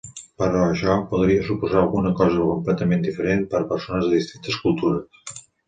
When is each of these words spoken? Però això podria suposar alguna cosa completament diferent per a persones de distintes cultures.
Però 0.43 0.61
això 0.69 0.95
podria 1.11 1.43
suposar 1.49 1.83
alguna 1.83 2.13
cosa 2.21 2.47
completament 2.53 3.05
diferent 3.11 3.47
per 3.55 3.63
a 3.63 3.71
persones 3.75 4.09
de 4.11 4.17
distintes 4.19 4.61
cultures. 4.67 5.37